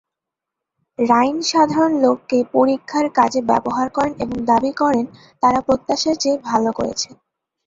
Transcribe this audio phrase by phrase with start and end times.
[0.99, 5.05] রাইন সাধারণ লোককে পরীক্ষার কাজে ব্যবহার করেন এবং দাবি করেন,
[5.43, 7.09] তারা প্রত্যাশার চেয়ে ভাল করেছে।